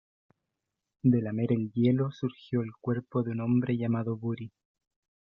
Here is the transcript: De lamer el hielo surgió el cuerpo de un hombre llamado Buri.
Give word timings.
De 1.03 1.21
lamer 1.21 1.53
el 1.53 1.71
hielo 1.73 2.09
surgió 2.11 2.63
el 2.63 2.71
cuerpo 2.81 3.21
de 3.21 3.33
un 3.33 3.41
hombre 3.41 3.77
llamado 3.77 4.17
Buri. 4.17 4.51